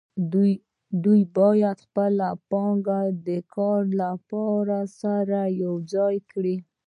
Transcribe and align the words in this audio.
دوی 1.03 1.21
باید 1.37 1.77
خپله 1.85 2.27
پانګه 2.49 3.01
د 3.27 3.29
کار 3.55 3.81
لپاره 4.01 4.79
سره 4.99 5.39
یوځای 5.63 6.15
کړي 6.31 6.55